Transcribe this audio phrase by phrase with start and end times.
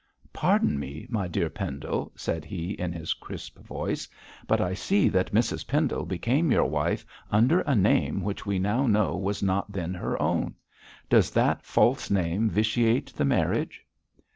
[0.33, 4.07] 'Pardon me, my dear Pendle,' said he, in his crisp voice,
[4.47, 8.87] 'but I see that Mrs Pendle became your wife under a name which we now
[8.87, 10.55] know was not then her own.
[11.07, 13.85] Does that false name vitiate the marriage?'